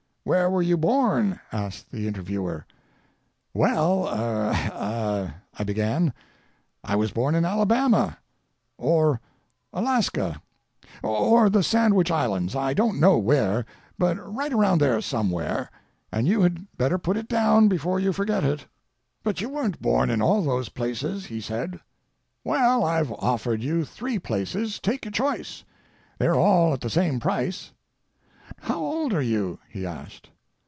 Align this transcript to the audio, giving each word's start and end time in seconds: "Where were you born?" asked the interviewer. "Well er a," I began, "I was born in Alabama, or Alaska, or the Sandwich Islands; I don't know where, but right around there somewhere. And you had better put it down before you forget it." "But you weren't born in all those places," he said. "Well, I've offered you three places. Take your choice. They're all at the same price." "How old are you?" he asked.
"Where 0.23 0.51
were 0.51 0.61
you 0.61 0.77
born?" 0.77 1.39
asked 1.51 1.89
the 1.91 2.07
interviewer. 2.07 2.67
"Well 3.55 4.07
er 4.07 4.51
a," 4.53 5.33
I 5.57 5.63
began, 5.63 6.13
"I 6.83 6.95
was 6.95 7.11
born 7.11 7.33
in 7.33 7.43
Alabama, 7.43 8.19
or 8.77 9.19
Alaska, 9.73 10.39
or 11.01 11.49
the 11.49 11.63
Sandwich 11.63 12.11
Islands; 12.11 12.55
I 12.55 12.73
don't 12.75 12.99
know 12.99 13.17
where, 13.17 13.65
but 13.97 14.13
right 14.17 14.53
around 14.53 14.79
there 14.79 15.01
somewhere. 15.01 15.71
And 16.11 16.27
you 16.27 16.41
had 16.43 16.67
better 16.77 16.99
put 16.99 17.17
it 17.17 17.27
down 17.27 17.67
before 17.67 17.99
you 17.99 18.13
forget 18.13 18.43
it." 18.45 18.67
"But 19.23 19.41
you 19.41 19.49
weren't 19.49 19.81
born 19.81 20.11
in 20.11 20.21
all 20.21 20.43
those 20.43 20.69
places," 20.69 21.25
he 21.25 21.41
said. 21.41 21.79
"Well, 22.43 22.85
I've 22.85 23.11
offered 23.13 23.63
you 23.63 23.83
three 23.83 24.19
places. 24.19 24.79
Take 24.79 25.03
your 25.03 25.11
choice. 25.11 25.63
They're 26.19 26.35
all 26.35 26.73
at 26.73 26.81
the 26.81 26.91
same 26.91 27.19
price." 27.19 27.71
"How 28.63 28.79
old 28.81 29.13
are 29.13 29.21
you?" 29.21 29.59
he 29.69 29.85
asked. 29.87 30.29